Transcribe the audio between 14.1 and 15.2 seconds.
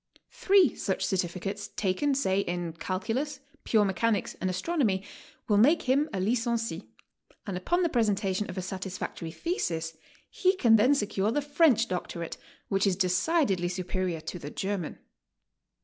to the German.